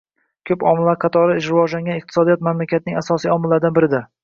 Koʻp 0.49 0.63
omillar 0.69 0.97
qatori 1.03 1.35
rivojlanayotgan 1.41 2.01
iqtisodiyot 2.05 2.45
mamlakatning 2.49 3.01
asosiy 3.05 3.37
omillardan 3.39 3.81
biridir. 3.81 4.07